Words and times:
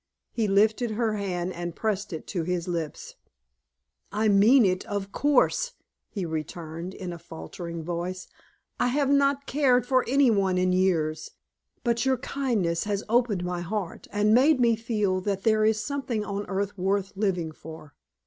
He 0.31 0.47
lifted 0.47 0.89
her 0.89 1.13
hand 1.13 1.53
and 1.53 1.75
pressed 1.75 2.11
it 2.11 2.25
to 2.29 2.41
his 2.41 2.67
lips. 2.67 3.13
"I 4.11 4.29
mean 4.29 4.65
it, 4.65 4.83
of 4.87 5.11
course," 5.11 5.73
he 6.09 6.25
returned, 6.25 6.95
in 6.95 7.13
a 7.13 7.19
faltering 7.19 7.83
voice. 7.83 8.27
"I 8.79 8.87
have 8.87 9.11
not 9.11 9.45
cared 9.45 9.85
for 9.85 10.03
any 10.07 10.31
one 10.31 10.57
in 10.57 10.73
years, 10.73 11.29
but 11.83 12.03
your 12.03 12.17
kindness 12.17 12.85
has 12.85 13.03
opened 13.09 13.43
my 13.45 13.61
heart 13.61 14.07
and 14.11 14.33
made 14.33 14.59
me 14.59 14.75
feel 14.75 15.21
that 15.21 15.43
there 15.43 15.63
is 15.65 15.79
something 15.79 16.25
on 16.25 16.47
earth 16.47 16.75
worth 16.79 17.11
living 17.15 17.51
for. 17.51 17.93